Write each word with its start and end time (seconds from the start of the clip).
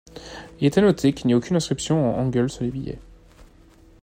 Il 0.59 0.65
est 0.65 0.79
à 0.79 0.81
noter 0.81 1.13
qu'il 1.13 1.27
n'y 1.27 1.33
a 1.33 1.37
aucune 1.37 1.55
inscription 1.57 2.09
en 2.09 2.17
hangeul 2.19 2.49
sur 2.49 2.63
les 2.63 2.71
billets. 2.71 2.99